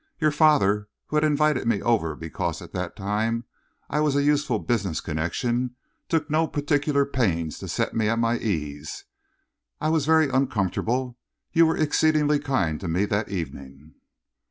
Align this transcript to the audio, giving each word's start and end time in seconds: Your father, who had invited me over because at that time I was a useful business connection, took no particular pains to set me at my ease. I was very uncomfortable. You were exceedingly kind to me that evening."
Your 0.17 0.31
father, 0.31 0.87
who 1.09 1.15
had 1.15 1.23
invited 1.23 1.67
me 1.67 1.79
over 1.79 2.15
because 2.15 2.59
at 2.59 2.73
that 2.73 2.95
time 2.95 3.43
I 3.87 3.99
was 3.99 4.15
a 4.15 4.23
useful 4.23 4.57
business 4.57 4.99
connection, 4.99 5.75
took 6.09 6.27
no 6.27 6.47
particular 6.47 7.05
pains 7.05 7.59
to 7.59 7.67
set 7.67 7.93
me 7.95 8.09
at 8.09 8.17
my 8.17 8.39
ease. 8.39 9.03
I 9.79 9.89
was 9.89 10.07
very 10.07 10.27
uncomfortable. 10.27 11.19
You 11.53 11.67
were 11.67 11.77
exceedingly 11.77 12.39
kind 12.39 12.79
to 12.79 12.87
me 12.87 13.05
that 13.05 13.29
evening." 13.29 13.93